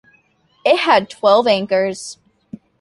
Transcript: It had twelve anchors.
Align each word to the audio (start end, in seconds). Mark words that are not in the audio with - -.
It 0.65 0.79
had 0.79 1.11
twelve 1.11 1.45
anchors. 1.45 2.17